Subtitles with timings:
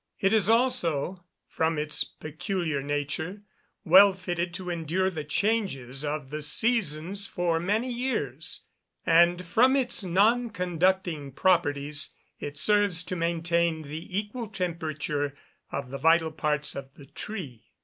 [0.19, 3.43] It is also, from its peculiar nature,
[3.85, 8.65] well fitted to endure the changes of the seasons for many years;
[9.05, 15.35] and from its non conducting properties it serves to maintain the equal temperature
[15.71, 17.67] of the vital parts of the tree.